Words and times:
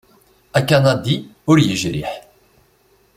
Akanadi 0.59 1.15
ur 1.51 1.57
yejriḥ. 1.65 2.11